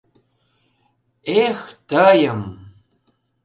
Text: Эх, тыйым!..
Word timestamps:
Эх, 1.43 1.59
тыйым!.. 1.89 2.41